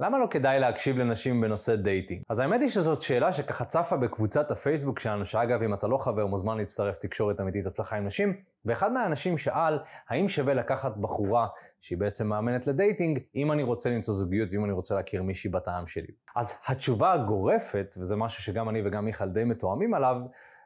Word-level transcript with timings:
למה 0.00 0.18
לא 0.18 0.26
כדאי 0.30 0.60
להקשיב 0.60 0.98
לנשים 0.98 1.40
בנושא 1.40 1.76
dating? 1.76 2.22
אז 2.28 2.40
האמת 2.40 2.60
היא 2.60 2.68
שזאת 2.68 3.00
שאלה 3.00 3.32
שככה 3.32 3.64
צפה 3.64 3.96
בקבוצת 3.96 4.50
הפייסבוק 4.50 4.98
שלנו, 4.98 5.24
שאגב, 5.24 5.62
אם 5.62 5.74
אתה 5.74 5.86
לא 5.86 5.98
חבר, 5.98 6.26
מוזמן 6.26 6.58
להצטרף 6.58 6.96
תקשורת 6.96 7.40
אמיתית 7.40 7.66
הצלחה 7.66 7.96
עם 7.96 8.06
נשים, 8.06 8.32
ואחד 8.64 8.92
מהאנשים 8.92 9.38
שאל, 9.38 9.78
האם 10.08 10.28
שווה 10.28 10.54
לקחת 10.54 10.96
בחורה 10.96 11.46
שהיא 11.80 11.98
בעצם 11.98 12.28
מאמנת 12.28 12.66
ל 12.66 12.72
dating, 12.72 13.18
אם 13.34 13.52
אני 13.52 13.62
רוצה 13.62 13.90
למצוא 13.90 14.14
זוגיות 14.14 14.48
ואם 14.52 14.64
אני 14.64 14.72
רוצה 14.72 14.94
להכיר 14.94 15.22
מישהי 15.22 15.50
בטעם 15.50 15.86
שלי. 15.86 16.12
אז 16.36 16.60
התשובה 16.68 17.12
הגורפת, 17.12 17.94
וזה 18.00 18.16
משהו 18.16 18.42
שגם 18.42 18.68
אני 18.68 18.82
וגם 18.84 19.04
מיכל 19.04 19.28
די 19.28 19.44
מתואמים 19.44 19.94
עליו, 19.94 20.20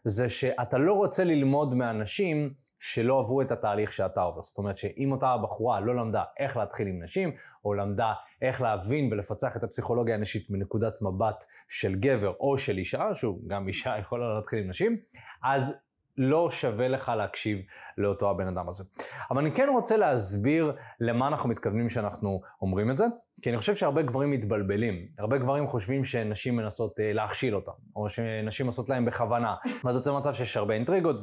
זה 0.05 0.29
שאתה 0.29 0.79
לא 0.79 0.93
רוצה 0.93 1.25
ללמוד 1.25 1.75
מאנשים 1.75 2.53
שלא 2.81 3.19
עברו 3.19 3.43
את 3.43 3.53
התהליך 3.53 3.93
שאתה 3.93 4.21
עובר. 4.21 4.43
זאת 4.43 4.59
אומרת 4.59 4.77
שאם 4.77 5.12
אותה 5.12 5.37
בחורה 5.43 5.80
לא 5.80 5.97
למדה 5.97 6.23
איך 6.39 6.57
להתחיל 6.57 6.89
עם 6.89 7.03
נשים, 7.03 7.33
או 7.65 7.75
למדה 7.75 8.12
איך 8.43 8.62
להבין 8.62 9.12
ולפצח 9.12 9.57
את 9.57 9.65
הפסיכולוגיה 9.65 10.15
הנשית 10.15 10.51
מנקודת 10.51 11.03
מבט 11.03 11.45
של 11.69 11.95
גבר 11.95 12.33
או 12.41 12.59
של 12.59 12.79
אישה, 12.79 13.15
שהוא 13.15 13.38
גם 13.47 13.69
אישה 13.69 13.98
יכולה 14.02 14.35
להתחיל 14.35 14.59
עם 14.59 14.69
נשים, 14.69 14.97
אז 15.43 15.85
לא 16.16 16.51
שווה 16.51 16.88
לך 16.88 17.12
להקשיב 17.16 17.59
לאותו 17.98 18.30
הבן 18.30 18.47
אדם 18.47 18.69
הזה. 18.69 18.85
אבל 19.30 19.41
אני 19.41 19.55
כן 19.55 19.69
רוצה 19.73 19.97
להסביר 19.97 20.77
למה 21.01 21.29
אנחנו 21.29 21.49
מתכוונים 21.49 21.88
שאנחנו 21.88 22.41
אומרים 22.62 22.91
את 22.91 22.97
זה. 22.97 23.05
כי 23.43 23.51
אני 23.51 23.59
חושב 23.59 23.75
שהרבה 23.77 24.03
גברים 24.03 24.30
מתבלבלים. 24.30 25.07
הרבה 25.19 25.39
גברים 25.39 25.67
חושבים 25.67 26.05
שנשים 26.05 26.57
מנסות 26.57 26.99
uh, 26.99 27.03
להכשיל 27.03 27.55
אותם, 27.55 27.73
או 27.97 28.09
שנשים 28.09 28.66
עושות 28.66 28.89
להם 28.89 29.05
בכוונה. 29.05 29.55
ואז 29.85 29.97
יוצא 29.97 30.13
מצב 30.13 30.33
שיש 30.33 30.57
הרבה 30.57 30.75
אינטריגות 30.75 31.16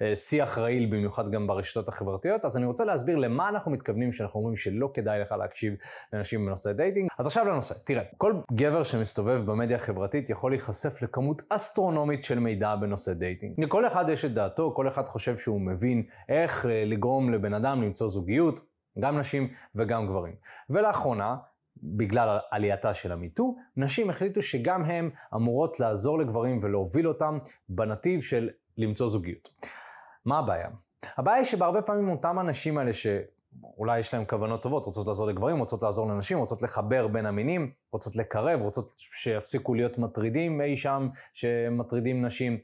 ושיח 0.00 0.58
רעיל, 0.58 0.86
במיוחד 0.86 1.30
גם 1.30 1.46
ברשתות 1.46 1.88
החברתיות. 1.88 2.44
אז 2.44 2.56
אני 2.56 2.66
רוצה 2.66 2.84
להסביר 2.84 3.16
למה 3.16 3.48
אנחנו 3.48 3.70
מתכוונים 3.70 4.10
כשאנחנו 4.10 4.40
אומרים 4.40 4.56
שלא 4.56 4.90
כדאי 4.94 5.20
לך 5.20 5.32
להקשיב 5.32 5.74
לנשים 6.12 6.46
בנושא 6.46 6.72
dating. 6.72 7.08
אז 7.18 7.26
עכשיו 7.26 7.44
לנושא. 7.44 7.74
תראה, 7.84 8.02
כל 8.16 8.34
גבר 8.52 8.82
שמסתובב 8.82 9.40
במדיה 9.44 9.76
החברתית 9.76 10.30
יכול 10.30 10.52
להיחשף 10.52 11.02
לכמות 11.02 11.42
אסטרונומית 11.48 12.24
של 12.24 12.38
מידע 12.38 12.76
בנושא 12.76 13.12
dating. 13.12 13.54
לכל 13.60 13.86
אחד 13.86 14.04
יש 14.08 14.24
את 14.24 14.34
דעתו, 14.34 14.72
כל 14.76 14.88
אחד 14.88 15.06
חושב 15.06 15.36
שהוא 15.36 15.60
מבין 15.60 16.02
איך 16.28 16.66
אה, 16.66 16.84
לגרום 16.86 17.32
לבן 17.32 17.54
אדם 17.54 17.82
למצוא 17.82 18.08
זוגיות. 18.08 18.72
גם 19.00 19.18
נשים 19.18 19.48
וגם 19.74 20.06
גברים. 20.06 20.34
ולאחרונה, 20.70 21.36
בגלל 21.82 22.38
עלייתה 22.50 22.94
של 22.94 23.12
המיטו, 23.12 23.56
נשים 23.76 24.10
החליטו 24.10 24.42
שגם 24.42 24.84
הן 24.84 25.10
אמורות 25.34 25.80
לעזור 25.80 26.18
לגברים 26.18 26.58
ולהוביל 26.62 27.08
אותם 27.08 27.38
בנתיב 27.68 28.22
של 28.22 28.50
למצוא 28.78 29.08
זוגיות. 29.08 29.48
מה 30.24 30.38
הבעיה? 30.38 30.68
הבעיה 31.16 31.36
היא 31.36 31.44
שבהרבה 31.44 31.82
פעמים 31.82 32.08
אותם 32.08 32.38
הנשים 32.38 32.78
האלה 32.78 32.90
שאולי 32.92 33.98
יש 33.98 34.14
להם 34.14 34.24
כוונות 34.24 34.62
טובות, 34.62 34.86
רוצות 34.86 35.06
לעזור 35.06 35.26
לגברים, 35.26 35.58
רוצות 35.58 35.82
לעזור 35.82 36.08
לנשים, 36.08 36.38
רוצות 36.38 36.62
לחבר 36.62 37.08
בין 37.08 37.26
המינים, 37.26 37.72
רוצות 37.92 38.16
לקרב, 38.16 38.60
רוצות 38.60 38.92
שיפסיקו 38.96 39.74
להיות 39.74 39.98
מטרידים 39.98 40.60
אי 40.60 40.76
שם 40.76 41.08
שמטרידים 41.32 42.24
נשים. 42.24 42.58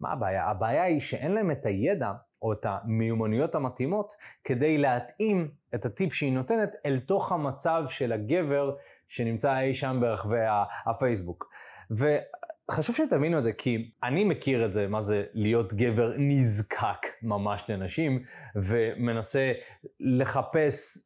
מה 0.00 0.12
הבעיה? 0.12 0.50
הבעיה 0.50 0.82
היא 0.82 1.00
שאין 1.00 1.32
להם 1.32 1.50
את 1.50 1.66
הידע 1.66 2.12
או 2.42 2.52
את 2.52 2.66
המיומנויות 2.68 3.54
המתאימות 3.54 4.14
כדי 4.44 4.78
להתאים 4.78 5.48
את 5.74 5.86
הטיפ 5.86 6.12
שהיא 6.12 6.32
נותנת 6.32 6.70
אל 6.86 6.98
תוך 6.98 7.32
המצב 7.32 7.84
של 7.88 8.12
הגבר 8.12 8.74
שנמצא 9.08 9.60
אי 9.60 9.74
שם 9.74 9.98
ברחבי 10.00 10.44
הפייסבוק. 10.86 11.50
וחשוב 11.90 12.96
שתבינו 12.96 13.38
את 13.38 13.42
זה, 13.42 13.52
כי 13.52 13.90
אני 14.02 14.24
מכיר 14.24 14.66
את 14.66 14.72
זה, 14.72 14.86
מה 14.88 15.00
זה 15.00 15.24
להיות 15.32 15.74
גבר 15.74 16.12
נזקק 16.18 17.06
ממש 17.22 17.70
לנשים, 17.70 18.22
ומנסה 18.56 19.52
לחפש 20.00 20.98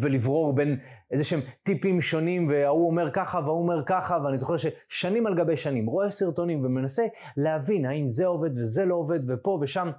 ולברור 0.00 0.54
בין 0.54 0.78
איזה 1.10 1.24
שהם 1.24 1.40
טיפים 1.62 2.00
שונים, 2.00 2.48
וההוא 2.50 2.86
אומר 2.86 3.10
ככה 3.12 3.38
וההוא 3.38 3.62
אומר 3.62 3.82
ככה, 3.86 4.18
ואני 4.24 4.38
זוכר 4.38 4.54
ששנים 4.56 5.26
על 5.26 5.34
גבי 5.34 5.56
שנים 5.56 5.86
רואה 5.86 6.10
סרטונים 6.10 6.64
ומנסה 6.64 7.06
להבין 7.36 7.86
האם 7.86 8.08
זה 8.08 8.26
עובד 8.26 8.50
וזה 8.50 8.84
לא 8.84 8.94
עובד 8.94 9.30
ופה 9.30 9.58
ושם. 9.62 9.90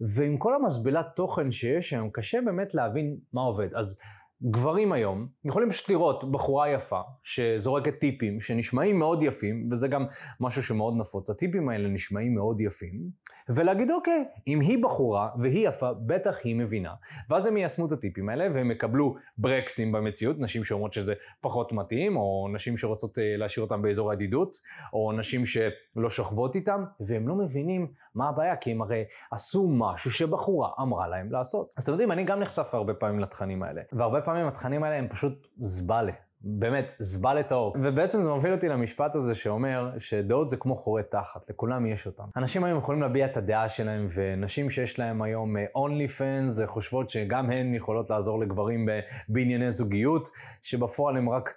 ועם 0.00 0.38
כל 0.38 0.54
המסבילת 0.54 1.06
תוכן 1.16 1.50
שיש 1.50 1.92
היום, 1.92 2.10
קשה 2.10 2.38
באמת 2.44 2.74
להבין 2.74 3.16
מה 3.32 3.40
עובד. 3.40 3.74
אז 3.74 3.98
גברים 4.42 4.92
היום 4.92 5.26
יכולים 5.44 5.70
פשוט 5.70 5.90
לראות 5.90 6.30
בחורה 6.30 6.70
יפה 6.70 7.00
שזורקת 7.22 7.98
טיפים 7.98 8.40
שנשמעים 8.40 8.98
מאוד 8.98 9.22
יפים, 9.22 9.68
וזה 9.72 9.88
גם 9.88 10.06
משהו 10.40 10.62
שמאוד 10.62 10.94
נפוץ, 10.96 11.30
הטיפים 11.30 11.68
האלה 11.68 11.88
נשמעים 11.88 12.34
מאוד 12.34 12.60
יפים, 12.60 13.00
ולהגיד 13.48 13.90
אוקיי, 13.90 14.24
אם 14.46 14.60
היא 14.60 14.84
בחורה 14.84 15.28
והיא 15.38 15.68
יפה, 15.68 15.92
בטח 16.06 16.36
היא 16.44 16.56
מבינה. 16.56 16.94
ואז 17.30 17.46
הם 17.46 17.56
יישמו 17.56 17.86
את 17.86 17.92
הטיפים 17.92 18.28
האלה 18.28 18.48
והם 18.54 18.70
יקבלו 18.70 19.16
ברקסים 19.38 19.92
במציאות, 19.92 20.36
נשים 20.38 20.64
שאומרות 20.64 20.92
שזה 20.92 21.14
פחות 21.40 21.72
מתאים, 21.72 22.16
או 22.16 22.48
נשים 22.52 22.76
שרוצות 22.76 23.18
אה, 23.18 23.36
להשאיר 23.36 23.64
אותם 23.64 23.82
באזור 23.82 24.10
הידידות, 24.10 24.56
או 24.92 25.12
נשים 25.12 25.46
שלא 25.46 26.10
שוכבות 26.10 26.54
איתם, 26.54 26.84
והם 27.00 27.28
לא 27.28 27.34
מבינים 27.34 27.86
מה 28.14 28.28
הבעיה, 28.28 28.56
כי 28.56 28.72
הם 28.72 28.82
הרי 28.82 29.04
עשו 29.30 29.68
משהו 29.70 30.10
שבחורה 30.10 30.70
אמרה 30.80 31.08
להם 31.08 31.32
לעשות. 31.32 31.70
אז 31.76 31.82
אתם 31.82 31.92
יודעים, 31.92 32.12
אני 32.12 32.24
גם 32.24 32.40
נחשף 32.40 32.74
הרבה 32.74 32.94
פעמים 32.94 33.20
לתכנים 33.20 33.62
האלה, 33.62 33.82
והרבה 33.92 34.20
פעמים 34.24 34.46
התכנים 34.46 34.84
האלה 34.84 34.96
הם 34.96 35.08
פשוט 35.08 35.46
זבלה. 35.56 36.12
באמת, 36.46 36.86
זבל 36.98 37.40
את 37.40 37.52
האור. 37.52 37.76
ובעצם 37.82 38.22
זה 38.22 38.30
מוביל 38.30 38.52
אותי 38.52 38.68
למשפט 38.68 39.14
הזה 39.14 39.34
שאומר 39.34 39.90
שדעות 39.98 40.50
זה 40.50 40.56
כמו 40.56 40.76
חורי 40.76 41.02
תחת, 41.10 41.50
לכולם 41.50 41.86
יש 41.86 42.06
אותם. 42.06 42.24
אנשים 42.36 42.64
היום 42.64 42.78
יכולים 42.78 43.02
להביע 43.02 43.26
את 43.26 43.36
הדעה 43.36 43.68
שלהם, 43.68 44.08
ונשים 44.14 44.70
שיש 44.70 44.98
להם 44.98 45.22
היום 45.22 45.56
אונלי 45.74 46.06
uh, 46.06 46.08
פנס, 46.08 46.60
חושבות 46.66 47.10
שגם 47.10 47.50
הן 47.50 47.74
יכולות 47.74 48.10
לעזור 48.10 48.40
לגברים 48.40 48.88
בענייני 49.28 49.70
זוגיות, 49.70 50.28
שבפועל 50.62 51.16
הן 51.16 51.28
רק 51.28 51.54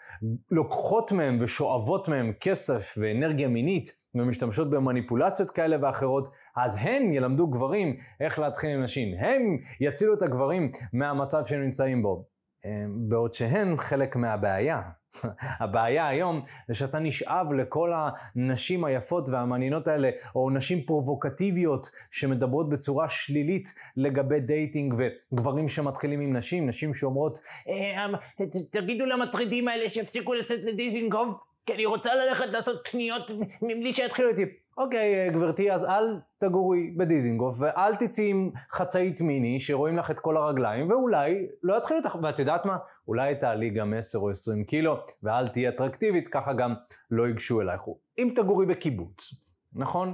לוקחות 0.52 1.12
מהם 1.12 1.38
ושואבות 1.42 2.08
מהם 2.08 2.34
כסף 2.40 2.96
ואנרגיה 2.98 3.48
מינית, 3.48 3.92
ומשתמשות 4.16 4.70
במניפולציות 4.70 5.52
כאלה 5.52 5.78
ואחרות, 5.82 6.32
אז 6.58 6.78
הן 6.82 7.14
ילמדו 7.14 7.48
גברים 7.48 7.98
איך 8.20 8.40
להתחיל 8.40 8.70
עם 8.70 8.84
נשים. 8.84 9.18
הם 9.20 9.58
יצילו 9.82 10.14
את 10.14 10.22
הגברים 10.22 10.72
מהמצב 10.94 11.46
שהם 11.46 11.62
נמצאים 11.62 12.02
בו. 12.02 12.37
אמ, 12.68 13.10
בעוד 13.10 13.34
שהן 13.34 13.78
חלק 13.78 14.16
מהבעיה. 14.16 14.82
הבעיה 15.62 16.08
היום 16.08 16.42
זה 16.68 16.74
שאתה 16.74 17.00
נשאב 17.00 17.54
לכל 17.54 17.92
הנשים 17.96 18.86
היפות 18.86 19.30
והמעניינות 19.30 19.88
האלה, 19.88 20.10
או 20.36 20.50
נשים 20.50 20.82
פרובוקטיביות 20.82 21.90
שמדברות 22.12 22.70
בצורה 22.70 23.10
שלילית 23.10 23.74
לגבי 23.98 24.40
dating 24.40 24.94
וגברים 24.98 25.68
שמתחילים 25.68 26.22
עם 26.22 26.36
נשים, 26.36 26.70
נשים 26.70 26.94
שאומרות, 26.94 27.40
אמ, 27.68 28.46
תגידו 28.72 29.06
למטרידים 29.06 29.68
האלה 29.68 29.90
שיפסיקו 29.90 30.34
לצאת 30.34 30.60
לדיזינגוף, 30.64 31.38
כי 31.68 31.74
אני 31.74 31.86
רוצה 31.86 32.16
ללכת 32.16 32.46
לעשות 32.52 32.88
קניות 32.88 33.32
מבלי 33.62 33.94
שיתחילו 33.94 34.30
איתי. 34.30 34.46
אוקיי, 34.78 35.30
גברתי, 35.32 35.72
אז 35.72 35.86
אל 35.86 36.20
תגורי 36.40 36.92
בדיזינגוף 36.98 37.56
ואל 37.60 37.96
תצאי 37.96 38.30
עם 38.30 38.52
חצאית 38.72 39.22
מיני 39.22 39.60
שרואים 39.60 39.98
לך 39.98 40.12
את 40.12 40.20
כל 40.20 40.38
הרגליים 40.38 40.90
ואולי 40.90 41.48
לא 41.64 41.78
יתחיל 41.78 41.98
איתך, 41.98 42.16
ואת 42.24 42.40
יודעת 42.40 42.66
מה? 42.66 42.78
אולי 43.08 43.36
תעלי 43.36 43.70
גם 43.70 43.94
10 43.94 44.20
או 44.20 44.30
20 44.30 44.64
קילו 44.64 44.98
ואל 45.24 45.48
תהיי 45.48 45.70
אטרקטיבית, 45.70 46.28
ככה 46.28 46.54
גם 46.54 46.74
לא 47.12 47.28
ייגשו 47.28 47.62
אלייך. 47.62 47.82
אם 48.18 48.32
תגורי 48.36 48.66
בקיבוץ, 48.66 49.34
נכון? 49.74 50.14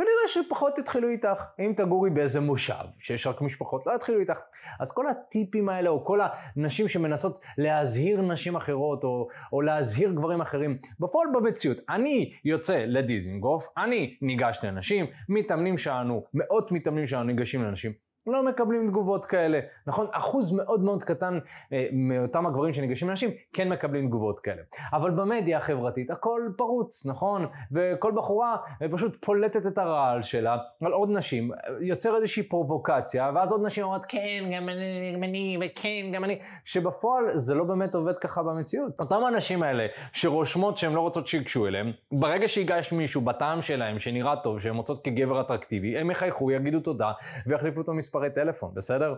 כנראה 0.00 0.44
שפחות 0.44 0.78
יתחילו 0.78 1.08
איתך. 1.08 1.44
אם 1.60 1.72
תגורי 1.76 2.10
באיזה 2.10 2.40
מושב, 2.40 2.84
שיש 2.98 3.26
רק 3.26 3.40
משפחות, 3.40 3.86
לא 3.86 3.92
יתחילו 3.92 4.20
איתך. 4.20 4.38
אז 4.80 4.92
כל 4.92 5.08
הטיפים 5.08 5.68
האלה, 5.68 5.90
או 5.90 6.04
כל 6.04 6.20
הנשים 6.56 6.88
שמנסות 6.88 7.40
להזהיר 7.58 8.20
נשים 8.20 8.56
אחרות, 8.56 9.04
או, 9.04 9.28
או 9.52 9.62
להזהיר 9.62 10.12
גברים 10.12 10.40
אחרים, 10.40 10.78
בפועל 11.00 11.28
במציאות, 11.34 11.78
אני 11.88 12.32
יוצא 12.44 12.84
לדיזינגוף, 12.86 13.68
אני 13.76 14.16
ניגש 14.22 14.58
לנשים, 14.62 15.06
מתאמנים 15.28 15.78
שלנו, 15.78 16.24
מאות 16.34 16.72
מתאמנים 16.72 17.06
שלנו 17.06 17.24
ניגשים 17.24 17.62
לנשים. 17.62 18.09
לא 18.26 18.44
מקבלים 18.44 18.88
תגובות 18.88 19.24
כאלה, 19.24 19.60
נכון? 19.86 20.06
אחוז 20.12 20.52
מאוד 20.52 20.80
מאוד 20.80 21.04
קטן 21.04 21.38
אה, 21.72 21.86
מאותם 21.92 22.46
הגברים 22.46 22.72
שניגשים 22.72 23.08
לנשים 23.08 23.30
כן 23.52 23.68
מקבלים 23.68 24.06
תגובות 24.06 24.40
כאלה. 24.40 24.62
אבל 24.92 25.10
במדיה 25.10 25.58
החברתית 25.58 26.10
הכל 26.10 26.42
פרוץ, 26.56 27.06
נכון? 27.06 27.46
וכל 27.72 28.12
בחורה 28.16 28.56
אה, 28.82 28.86
פשוט 28.92 29.24
פולטת 29.24 29.66
את 29.66 29.78
הרעל 29.78 30.22
שלה 30.22 30.56
על 30.84 30.92
עוד 30.92 31.10
נשים, 31.12 31.50
יוצר 31.80 32.16
איזושהי 32.16 32.42
פרובוקציה, 32.42 33.30
ואז 33.34 33.52
עוד 33.52 33.66
נשים 33.66 33.84
אומרות 33.84 34.06
כן, 34.06 34.50
גם 34.54 34.68
אני, 34.68 35.12
גם 35.14 35.24
אני, 35.24 35.58
וכן, 35.60 36.12
גם 36.12 36.24
אני, 36.24 36.38
שבפועל 36.64 37.24
זה 37.34 37.54
לא 37.54 37.64
באמת 37.64 37.94
עובד 37.94 38.18
ככה 38.18 38.42
במציאות. 38.42 38.92
אותם 39.00 39.24
האנשים 39.24 39.62
האלה 39.62 39.86
שרושמות 40.12 40.76
שהן 40.76 40.92
לא 40.92 41.00
רוצות 41.00 41.26
שיגשו 41.26 41.66
אליהם, 41.66 41.92
ברגע 42.12 42.48
שיגש 42.48 42.92
מישהו 42.92 43.20
בטעם 43.20 43.62
שלהם 43.62 43.98
שנראה 43.98 44.36
טוב, 44.36 44.60
שהן 44.60 44.74
מוצאות 44.74 45.04
כגבר 45.04 45.40
אטרקטיבי, 45.40 45.98
הם 45.98 46.10
יחייכו, 46.10 46.50
יגידו 46.50 46.80
תודה, 46.80 47.12
ויחליפו 47.46 47.80
אותו 47.80 47.94
מספר 47.94 48.09
מספרי 48.10 48.30
טלפון, 48.30 48.74
בסדר? 48.74 49.14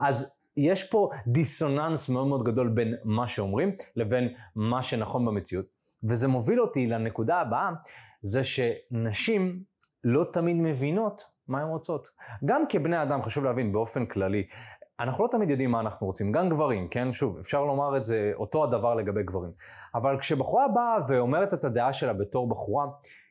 אז 0.00 0.34
יש 0.56 0.90
פה 0.90 1.10
דיסוננס 1.26 2.08
מאוד 2.08 2.26
מאוד 2.26 2.44
גדול 2.44 2.68
בין 2.68 2.94
מה 3.04 3.26
שאומרים 3.26 3.72
לבין 3.96 4.28
מה 4.56 4.82
שנכון 4.82 5.26
במציאות. 5.26 5.66
וזה 6.04 6.28
מוביל 6.28 6.60
אותי 6.60 6.86
לנקודה 6.86 7.40
הבאה, 7.40 7.70
זה 8.22 8.40
שנשים 8.44 9.62
לא 10.04 10.24
תמיד 10.32 10.56
מבינות 10.56 11.22
מה 11.48 11.60
הן 11.60 11.68
רוצות. 11.68 12.08
גם 12.44 12.62
כבני 12.68 13.02
אדם, 13.02 13.22
חשוב 13.22 13.44
להבין 13.44 13.72
באופן 13.72 14.06
כללי, 14.06 14.46
אנחנו 15.00 15.24
לא 15.24 15.28
תמיד 15.30 15.50
יודעים 15.50 15.70
מה 15.70 15.80
אנחנו 15.80 16.06
רוצים, 16.06 16.32
גם 16.32 16.48
גברים, 16.48 16.88
כן? 16.88 17.12
שוב, 17.12 17.38
אפשר 17.38 17.64
לומר 17.64 17.96
את 17.96 18.06
זה 18.06 18.32
אותו 18.34 18.64
הדבר 18.64 18.94
לגבי 18.94 19.22
גברים. 19.22 19.52
אבל 19.94 20.18
כשבחורה 20.18 20.68
באה 20.68 20.98
ואומרת 21.08 21.54
את 21.54 21.64
הדעה 21.64 21.92
שלה 21.92 22.12
בתור 22.12 22.48
בחורה, 22.48 22.86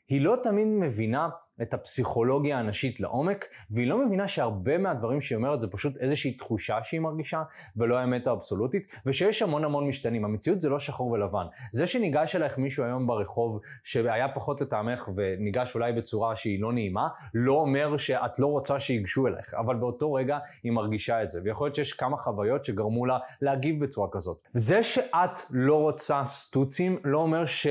היא 0.09 0.21
לא 0.21 0.35
תמיד 0.43 0.67
מבינה 0.67 1.29
את 1.61 1.73
הפסיכולוגיה 1.73 2.59
הנשית 2.59 2.99
לעומק, 2.99 3.45
והיא 3.71 3.87
לא 3.87 4.05
מבינה 4.05 4.27
שהרבה 4.27 4.77
מהדברים 4.77 5.21
שהיא 5.21 5.35
אומרת 5.35 5.61
זה 5.61 5.67
פשוט 5.67 5.97
איזושהי 5.97 6.33
תחושה 6.33 6.77
שהיא 6.83 6.99
מרגישה, 6.99 7.43
ולא 7.77 7.97
האמת 7.97 8.27
האבסולוטית, 8.27 8.95
ושיש 9.05 9.41
המון 9.41 9.63
המון 9.63 9.87
משתנים. 9.87 10.25
המציאות 10.25 10.61
זה 10.61 10.69
לא 10.69 10.79
שחור 10.79 11.11
ולבן. 11.11 11.45
זה 11.71 11.87
שניגש 11.87 12.35
אלייך 12.35 12.57
מישהו 12.57 12.83
היום 12.83 13.07
ברחוב, 13.07 13.59
שהיה 13.83 14.27
פחות 14.29 14.61
לטעמך 14.61 15.09
וניגש 15.15 15.75
אולי 15.75 15.93
בצורה 15.93 16.35
שהיא 16.35 16.61
לא 16.61 16.73
נעימה, 16.73 17.07
לא 17.33 17.53
אומר 17.53 17.97
שאת 17.97 18.39
לא 18.39 18.47
רוצה 18.47 18.79
שיגשו 18.79 19.27
אלייך, 19.27 19.53
אבל 19.53 19.75
באותו 19.75 20.13
רגע 20.13 20.37
היא 20.63 20.71
מרגישה 20.71 21.23
את 21.23 21.29
זה, 21.29 21.39
ויכול 21.43 21.67
להיות 21.67 21.75
שיש 21.75 21.93
כמה 21.93 22.17
חוויות 22.17 22.65
שגרמו 22.65 23.05
לה 23.05 23.17
להגיב 23.41 23.83
בצורה 23.83 24.07
כזאת. 24.11 24.47
זה 24.53 24.83
שאת 24.83 25.39
לא 25.49 25.81
רוצה 25.81 26.25
סטוצים, 26.25 26.97
לא 27.03 27.17
אומר 27.17 27.45
ש... 27.45 27.67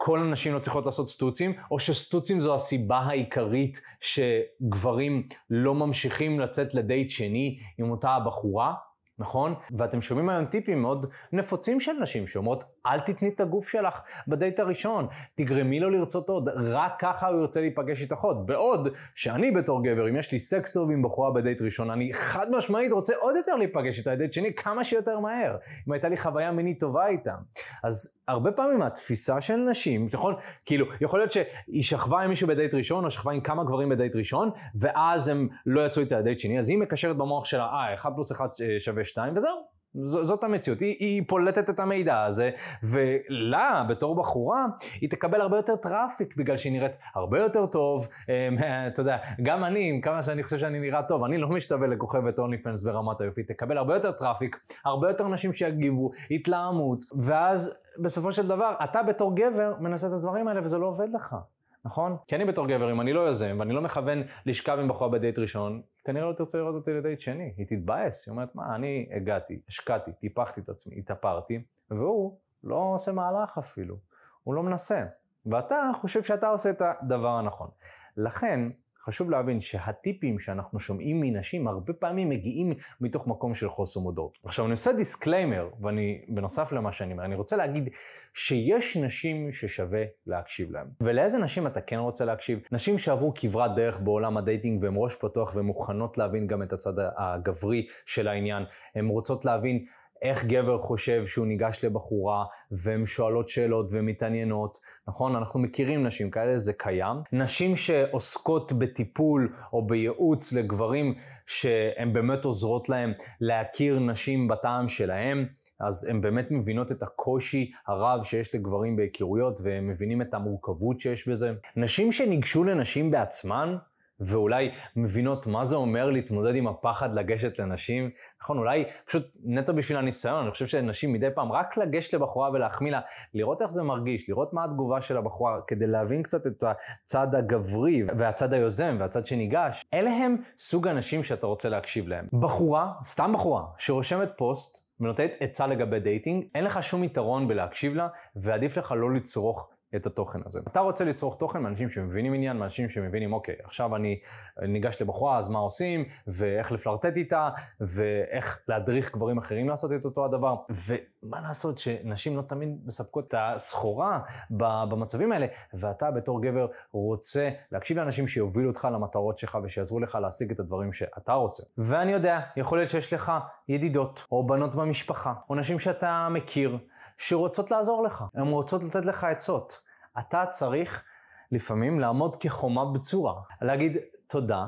כל 0.00 0.18
הנשים 0.20 0.54
לא 0.54 0.58
צריכות 0.58 0.86
לעשות 0.86 1.08
סטוצים, 1.08 1.52
או 1.70 1.78
שסטוצים 1.78 2.40
זו 2.40 2.54
הסיבה 2.54 2.98
העיקרית 2.98 3.80
שגברים 4.00 5.28
לא 5.50 5.74
ממשיכים 5.74 6.40
לצאת 6.40 6.74
לדייט 6.74 7.10
שני 7.10 7.58
עם 7.78 7.90
אותה 7.90 8.10
הבחורה, 8.10 8.74
נכון? 9.18 9.54
ואתם 9.70 10.00
שומעים 10.00 10.28
היום 10.28 10.44
טיפים 10.44 10.82
מאוד 10.82 11.06
נפוצים 11.32 11.80
של 11.80 11.92
נשים 11.92 12.26
שאומרות, 12.26 12.64
אל 12.86 13.00
תתני 13.00 13.28
את 13.28 13.40
הגוף 13.40 13.68
שלך 13.68 14.02
בדייט 14.28 14.60
הראשון, 14.60 15.06
תגרמי 15.34 15.80
לו 15.80 15.90
לרצות 15.90 16.28
עוד, 16.28 16.48
רק 16.56 16.92
ככה 16.98 17.28
הוא 17.28 17.40
ירצה 17.40 17.60
להיפגש 17.60 18.02
איתך 18.02 18.18
עוד. 18.18 18.46
בעוד 18.46 18.88
שאני 19.14 19.50
בתור 19.50 19.84
גבר, 19.84 20.08
אם 20.08 20.16
יש 20.16 20.32
לי 20.32 20.38
סקס 20.38 20.72
טוב 20.72 20.90
עם 20.90 21.02
בחורה 21.02 21.30
בדייט 21.30 21.62
ראשון, 21.62 21.90
אני 21.90 22.14
חד 22.14 22.50
משמעית 22.50 22.92
רוצה 22.92 23.14
עוד 23.20 23.36
יותר 23.36 23.56
להיפגש 23.56 23.98
איתה 23.98 24.10
בדייט 24.10 24.32
שני 24.32 24.54
כמה 24.54 24.84
שיותר 24.84 25.18
מהר, 25.18 25.56
אם 25.88 25.92
הייתה 25.92 26.08
לי 26.08 26.16
חוויה 26.16 26.52
מינית 26.52 26.80
טובה 26.80 27.06
איתה. 27.06 27.34
אז 27.82 28.18
הרבה 28.28 28.52
פעמים 28.52 28.82
התפיסה 28.82 29.40
של 29.40 29.56
נשים, 29.56 30.08
נכון? 30.12 30.34
כאילו, 30.66 30.86
יכול 31.00 31.20
להיות 31.20 31.32
שהיא 31.32 31.82
שכבה 31.82 32.20
עם 32.20 32.30
מישהו 32.30 32.48
בדייט 32.48 32.74
ראשון, 32.74 33.04
או 33.04 33.10
שכבה 33.10 33.32
עם 33.32 33.40
כמה 33.40 33.64
גברים 33.64 33.88
בדייט 33.88 34.16
ראשון, 34.16 34.50
ואז 34.74 35.28
הם 35.28 35.48
לא 35.66 35.86
יצאו 35.86 36.02
איתה 36.02 36.18
לדייט 36.18 36.40
שני, 36.40 36.58
אז 36.58 36.68
היא 36.68 36.78
מקשרת 36.78 37.16
במוח 37.16 37.44
שלה, 37.44 37.64
אה, 37.64 37.94
1 37.94 38.10
פלוס 38.14 38.32
1 38.32 38.50
אה, 38.60 38.78
שווה 38.78 39.04
2, 39.08 39.36
וזהו. 39.36 39.78
ז, 39.94 40.18
זאת 40.22 40.44
המציאות, 40.44 40.80
היא, 40.80 40.96
היא 40.98 41.22
פולטת 41.28 41.70
את 41.70 41.80
המידע 41.80 42.22
הזה, 42.22 42.50
ולה, 42.92 43.84
בתור 43.88 44.16
בחורה, 44.16 44.66
היא 45.00 45.10
תקבל 45.10 45.40
הרבה 45.40 45.56
יותר 45.56 45.76
traffic, 45.76 46.36
בגלל 46.36 46.56
שהיא 46.56 46.72
נראית 46.72 46.92
הרבה 47.14 47.40
יותר 47.40 47.66
טוב. 47.66 48.08
אתה 48.92 49.00
יודע, 49.00 49.16
גם 49.42 49.64
אני, 49.64 49.90
עם 49.90 50.00
כמה 50.00 50.22
שאני 50.22 50.42
חושב 50.42 50.58
שאני 50.58 50.80
נראה 50.80 51.02
טוב, 51.02 51.24
אני 51.24 51.38
לא 51.38 51.48
משתווה 51.48 51.86
לכוכבת 51.86 52.38
OnlyFans 52.38 52.84
ברמת 52.84 53.20
היופי, 53.20 53.42
תקבל 53.42 53.78
הרבה 53.78 53.94
יותר 53.94 54.12
traffic, 54.12 54.56
הרבה 54.84 55.08
יותר 55.08 55.28
נשים 55.28 55.52
שיגיבו, 55.52 56.10
התלהמות, 56.30 57.04
ואז 57.18 57.78
בסופו 58.02 58.32
של 58.32 58.48
דבר, 58.48 58.74
אתה 58.84 59.02
בתור 59.02 59.36
גבר 59.36 59.74
מנסה 59.80 60.06
את 60.06 60.12
הדברים 60.12 60.48
האלה 60.48 60.60
וזה 60.64 60.78
לא 60.78 60.86
עובד 60.86 61.08
לך. 61.14 61.36
נכון? 61.84 62.16
כי 62.26 62.36
אני 62.36 62.44
בתור 62.44 62.66
גבר, 62.66 62.92
אם 62.92 63.00
אני 63.00 63.12
לא 63.12 63.20
יוזם 63.20 63.56
ואני 63.58 63.74
לא 63.74 63.80
מכוון 63.80 64.22
לשכב 64.46 64.78
עם 64.80 64.88
בחורה 64.88 65.10
בדייט 65.10 65.38
ראשון, 65.38 65.82
כנראה 66.08 66.28
לא 66.28 66.32
תרצה 66.32 66.58
לראות 66.58 66.74
אותי 66.74 66.90
לדייט 66.90 67.20
שני. 67.20 67.54
היא 67.56 67.66
תתבאס, 67.66 68.26
היא 68.26 68.32
אומרת, 68.32 68.54
מה, 68.54 68.74
אני 68.74 69.08
הגעתי, 69.16 69.60
השקעתי, 69.68 70.12
טיפחתי 70.12 70.60
את 70.60 70.68
עצמי, 70.68 70.98
התאפרתי, 70.98 71.62
והוא 71.90 72.38
לא 72.64 72.74
עושה 72.94 73.12
מהלך 73.12 73.58
אפילו, 73.58 73.96
הוא 74.44 74.54
לא 74.54 74.62
מנסה. 74.62 75.04
ואתה 75.46 75.90
חושב 76.00 76.22
שאתה 76.22 76.48
עושה 76.48 76.70
את 76.70 76.82
הדבר 76.82 77.28
הנכון. 77.28 77.68
לכן, 78.16 78.60
חשוב 79.08 79.30
להבין 79.30 79.60
שהטיפים 79.60 80.38
שאנחנו 80.38 80.78
שומעים 80.78 81.20
מנשים 81.20 81.68
הרבה 81.68 81.92
פעמים 81.92 82.28
מגיעים 82.28 82.72
מתוך 83.00 83.26
מקום 83.26 83.54
של 83.54 83.68
חוסר 83.68 84.00
מודעות. 84.00 84.38
עכשיו 84.44 84.64
אני 84.64 84.72
עושה 84.72 84.92
disclaimer, 84.92 85.68
ואני, 85.80 86.24
בנוסף 86.28 86.72
למה 86.72 86.92
שאני 86.92 87.12
אומר, 87.12 87.24
אני 87.24 87.34
רוצה 87.34 87.56
להגיד 87.56 87.88
שיש 88.34 88.96
נשים 88.96 89.52
ששווה 89.52 90.02
להקשיב 90.26 90.70
להן. 90.70 90.86
ולאיזה 91.00 91.38
נשים 91.38 91.66
אתה 91.66 91.80
כן 91.80 91.98
רוצה 91.98 92.24
להקשיב? 92.24 92.60
נשים 92.72 92.98
שעברו 92.98 93.32
כברת 93.34 93.74
דרך 93.76 94.00
בעולם 94.00 94.36
הדייטינג 94.36 94.82
והן 94.82 94.94
ראש 94.96 95.14
פתוח 95.14 95.56
ומוכנות 95.56 96.18
להבין 96.18 96.46
גם 96.46 96.62
את 96.62 96.72
הצד 96.72 96.92
הגברי 97.16 97.86
של 98.06 98.28
העניין. 98.28 98.62
הן 98.94 99.08
רוצות 99.08 99.44
להבין 99.44 99.84
איך 100.22 100.44
גבר 100.44 100.78
חושב 100.78 101.26
שהוא 101.26 101.46
ניגש 101.46 101.84
לבחורה, 101.84 102.44
והן 102.70 103.06
שואלות 103.06 103.48
שאלות 103.48 103.86
ומתעניינות, 103.90 104.78
נכון? 105.08 105.36
אנחנו 105.36 105.60
מכירים 105.60 106.06
נשים 106.06 106.30
כאלה, 106.30 106.58
זה 106.58 106.72
קיים. 106.72 107.16
נשים 107.32 107.76
שעוסקות 107.76 108.72
בטיפול 108.72 109.52
או 109.72 109.86
בייעוץ 109.86 110.52
לגברים 110.52 111.14
שהן 111.46 112.12
באמת 112.12 112.44
עוזרות 112.44 112.88
להם 112.88 113.12
להכיר 113.40 113.98
נשים 113.98 114.48
בטעם 114.48 114.88
שלהם. 114.88 115.46
אז 115.80 116.04
הן 116.04 116.20
באמת 116.20 116.50
מבינות 116.50 116.92
את 116.92 117.02
הקושי 117.02 117.70
הרב 117.86 118.22
שיש 118.24 118.54
לגברים 118.54 118.96
בהיכרויות, 118.96 119.60
והם 119.62 119.88
מבינים 119.88 120.22
את 120.22 120.34
המורכבות 120.34 121.00
שיש 121.00 121.28
בזה. 121.28 121.52
נשים 121.76 122.12
שניגשו 122.12 122.64
לנשים 122.64 123.10
בעצמן, 123.10 123.76
ואולי 124.20 124.70
מבינות 124.96 125.46
מה 125.46 125.64
זה 125.64 125.76
אומר 125.76 126.10
להתמודד 126.10 126.54
עם 126.54 126.66
הפחד 126.66 127.14
לגשת 127.14 127.58
לנשים. 127.58 128.10
נכון, 128.42 128.58
אולי 128.58 128.84
פשוט 129.06 129.26
נטו 129.44 129.74
בשביל 129.74 129.98
הניסיון, 129.98 130.42
אני 130.42 130.50
חושב 130.50 130.66
שנשים 130.66 131.12
מדי 131.12 131.28
פעם 131.34 131.52
רק 131.52 131.76
לגשת 131.76 132.14
לבחורה 132.14 132.50
ולהחמיא 132.50 132.92
לה, 132.92 133.00
לראות 133.34 133.62
איך 133.62 133.70
זה 133.70 133.82
מרגיש, 133.82 134.28
לראות 134.28 134.52
מה 134.52 134.64
התגובה 134.64 135.00
של 135.00 135.16
הבחורה, 135.16 135.60
כדי 135.66 135.86
להבין 135.86 136.22
קצת 136.22 136.46
את 136.46 136.64
הצד 136.64 137.34
הגברי 137.34 138.02
והצד 138.18 138.52
היוזם 138.52 138.96
והצד 139.00 139.26
שניגש. 139.26 139.84
אלה 139.94 140.10
הם 140.10 140.36
סוג 140.58 140.88
האנשים 140.88 141.22
שאתה 141.22 141.46
רוצה 141.46 141.68
להקשיב 141.68 142.08
להם. 142.08 142.26
בחורה, 142.32 142.92
סתם 143.02 143.32
בחורה, 143.32 143.62
שרושמת 143.78 144.28
פוסט 144.36 144.88
ונותנת 145.00 145.30
עצה 145.40 145.66
לגבי 145.66 146.00
דייטינג, 146.00 146.44
אין 146.54 146.64
לך 146.64 146.82
שום 146.82 147.04
יתרון 147.04 147.48
בלהקשיב 147.48 147.94
לה, 147.94 148.08
ועדיף 148.36 148.76
לך 148.76 148.94
לא 148.96 149.14
לצרוך 149.14 149.70
את 149.96 150.06
התוכן 150.06 150.40
הזה. 150.46 150.60
אתה 150.68 150.80
רוצה 150.80 151.04
לצרוך 151.04 151.36
תוכן 151.38 151.62
מאנשים 151.62 151.90
שמבינים 151.90 152.34
עניין, 152.34 152.56
מאנשים 152.56 152.88
שמבינים, 152.88 153.32
אוקיי, 153.32 153.54
עכשיו 153.64 153.96
אני 153.96 154.20
ניגש 154.62 155.02
לבחורה, 155.02 155.38
אז 155.38 155.48
מה 155.48 155.58
עושים, 155.58 156.04
ואיך 156.26 156.72
לפלרטט 156.72 157.16
איתה, 157.16 157.48
ואיך 157.80 158.60
להדריך 158.68 159.14
גברים 159.14 159.38
אחרים 159.38 159.68
לעשות 159.68 159.92
את 159.92 160.04
אותו 160.04 160.24
הדבר. 160.24 160.56
ומה 160.70 161.40
לעשות 161.40 161.78
שנשים 161.78 162.36
לא 162.36 162.42
תמיד 162.42 162.68
מספקות 162.86 163.28
את 163.28 163.34
הסחורה 163.38 164.20
במצבים 164.50 165.32
האלה, 165.32 165.46
ואתה 165.74 166.10
בתור 166.10 166.42
גבר 166.42 166.66
רוצה 166.92 167.50
להקשיב 167.72 167.96
לאנשים 167.96 168.26
שיובילו 168.26 168.68
אותך 168.68 168.88
למטרות 168.92 169.38
שלך 169.38 169.58
ושיעזרו 169.62 170.00
לך 170.00 170.18
להשיג 170.22 170.50
את 170.50 170.60
הדברים 170.60 170.92
שאתה 170.92 171.32
רוצה. 171.32 171.62
ואני 171.78 172.12
יודע, 172.12 172.40
יכול 172.56 172.78
להיות 172.78 172.90
שיש 172.90 173.12
לך 173.12 173.32
ידידות, 173.68 174.26
או 174.32 174.46
בנות 174.46 174.74
במשפחה, 174.74 175.34
או 175.50 175.54
נשים 175.54 175.78
שאתה 175.78 176.28
מכיר. 176.30 176.78
שרוצות 177.18 177.70
לעזור 177.70 178.02
לך, 178.02 178.24
הן 178.34 178.46
רוצות 178.46 178.84
לתת 178.84 179.04
לך 179.04 179.24
עצות. 179.24 179.80
אתה 180.18 180.44
צריך 180.50 181.04
לפעמים 181.52 182.00
לעמוד 182.00 182.36
כחומה 182.36 182.92
בצורה, 182.92 183.34
להגיד 183.62 183.96
תודה, 184.26 184.66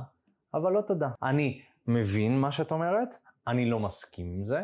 אבל 0.54 0.72
לא 0.72 0.80
תודה. 0.80 1.08
אני 1.22 1.60
מבין 1.86 2.40
מה 2.40 2.52
שאת 2.52 2.70
אומרת, 2.70 3.16
אני 3.46 3.70
לא 3.70 3.80
מסכים 3.80 4.26
עם 4.26 4.44
זה, 4.44 4.60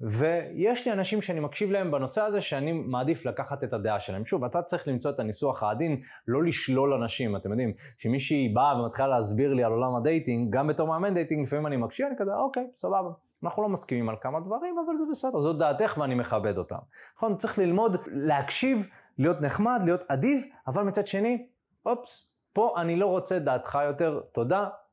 ויש 0.00 0.86
לי 0.86 0.92
אנשים 0.92 1.22
שאני 1.22 1.40
מקשיב 1.40 1.70
להם 1.70 1.90
בנושא 1.90 2.22
הזה 2.22 2.40
שאני 2.40 2.72
מעדיף 2.72 3.26
לקחת 3.26 3.64
את 3.64 3.72
הדעה 3.72 4.00
שלהם. 4.00 4.24
שוב, 4.24 4.44
אתה 4.44 4.62
צריך 4.62 4.88
למצוא 4.88 5.10
את 5.10 5.20
הניסוח 5.20 5.62
העדין, 5.62 6.00
לא 6.28 6.42
לשלול 6.42 6.92
אנשים. 6.92 7.36
אתם 7.36 7.50
יודעים, 7.50 7.72
כשמישהי 7.98 8.48
באה 8.48 8.80
ומתחילה 8.80 9.08
להסביר 9.08 9.54
לי 9.54 9.64
על 9.64 9.72
עולם 9.72 9.96
הדייטינג, 9.96 10.54
גם 10.54 10.66
בתור 10.66 10.88
מאמן 10.88 11.14
דייטינג, 11.14 11.46
לפעמים 11.46 11.66
אני 11.66 11.76
מקשיב, 11.76 12.06
אני 12.06 12.16
כזה, 12.18 12.34
אוקיי, 12.34 12.66
סבבה. 12.76 13.10
אנחנו 13.44 13.62
לא 13.62 13.68
מסכימים 13.68 14.08
על 14.08 14.16
כמה 14.20 14.40
דברים, 14.40 14.78
אבל 14.78 14.96
זה 14.98 15.04
בסדר, 15.10 15.40
זאת 15.40 15.58
דעתך 15.58 15.98
ואני 16.00 16.14
מכבד 16.14 16.58
אותם. 16.58 16.78
נכון? 17.16 17.36
צריך 17.36 17.58
ללמוד 17.58 17.96
להקשיב, 18.06 18.88
להיות 19.18 19.40
נחמד, 19.40 19.80
להיות 19.84 20.00
אדיב, 20.08 20.44
אבל 20.66 20.82
מצד 20.82 21.06
שני, 21.06 21.46
אופס, 21.86 22.34
פה 22.52 22.74
אני 22.76 22.96
לא 22.96 23.06
רוצה 23.06 23.38
דעתך 23.38 23.78
יותר, 23.86 24.20
תודה, 24.32 24.68